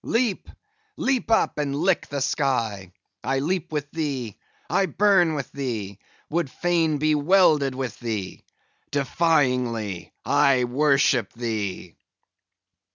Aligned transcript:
Leap! 0.03 0.49
leap 0.97 1.29
up, 1.29 1.59
and 1.59 1.75
lick 1.75 2.07
the 2.07 2.21
sky! 2.21 2.91
I 3.23 3.37
leap 3.37 3.71
with 3.71 3.91
thee; 3.91 4.35
I 4.67 4.87
burn 4.87 5.35
with 5.35 5.51
thee; 5.51 5.99
would 6.27 6.49
fain 6.49 6.97
be 6.97 7.13
welded 7.13 7.75
with 7.75 7.99
thee; 7.99 8.43
defyingly 8.91 10.09
I 10.25 10.63
worship 10.63 11.31
thee!" 11.33 11.93